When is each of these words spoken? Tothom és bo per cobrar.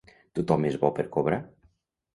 Tothom 0.39 0.65
és 0.71 0.79
bo 0.85 0.91
per 1.01 1.07
cobrar. 1.19 1.41